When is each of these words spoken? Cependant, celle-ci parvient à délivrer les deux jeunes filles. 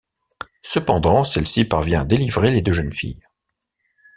Cependant, 0.63 1.23
celle-ci 1.23 1.63
parvient 1.63 2.01
à 2.01 2.05
délivrer 2.05 2.49
les 2.49 2.63
deux 2.63 2.73
jeunes 2.73 2.91
filles. 2.91 3.21